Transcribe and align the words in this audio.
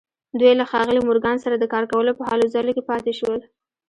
دوی 0.39 0.53
له 0.59 0.65
ښاغلي 0.71 1.01
مورګان 1.03 1.37
سره 1.45 1.55
د 1.57 1.65
کار 1.73 1.83
کولو 1.91 2.11
په 2.19 2.23
هلو 2.29 2.45
ځلو 2.53 2.71
کې 2.75 2.83
پاتې 2.89 3.11
شول 3.19 3.39